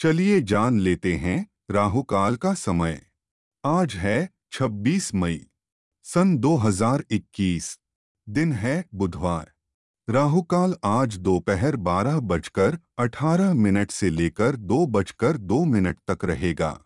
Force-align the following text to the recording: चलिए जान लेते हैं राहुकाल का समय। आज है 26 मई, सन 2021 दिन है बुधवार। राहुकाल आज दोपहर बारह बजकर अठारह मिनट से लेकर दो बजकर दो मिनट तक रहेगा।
चलिए 0.00 0.40
जान 0.40 0.80
लेते 0.80 1.14
हैं 1.14 1.46
राहुकाल 1.70 2.36
का 2.36 2.54
समय। 2.54 3.00
आज 3.64 3.94
है 3.94 4.30
26 4.52 5.14
मई, 5.14 5.40
सन 6.04 6.36
2021 6.38 7.78
दिन 8.28 8.52
है 8.52 8.84
बुधवार। 8.94 9.52
राहुकाल 10.08 10.74
आज 10.84 11.16
दोपहर 11.16 11.76
बारह 11.76 12.20
बजकर 12.20 12.78
अठारह 12.98 13.54
मिनट 13.54 13.90
से 13.90 14.10
लेकर 14.10 14.56
दो 14.56 14.86
बजकर 14.86 15.36
दो 15.36 15.64
मिनट 15.64 15.98
तक 16.10 16.24
रहेगा। 16.24 16.84